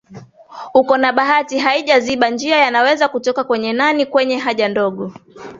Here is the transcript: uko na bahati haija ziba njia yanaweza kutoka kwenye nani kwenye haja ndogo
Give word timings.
uko 0.73 0.93
na 0.97 1.11
bahati 1.13 1.59
haija 1.59 1.99
ziba 1.99 2.29
njia 2.29 2.57
yanaweza 2.57 3.07
kutoka 3.07 3.43
kwenye 3.43 3.73
nani 3.73 4.05
kwenye 4.05 4.37
haja 4.37 4.69
ndogo 4.69 5.13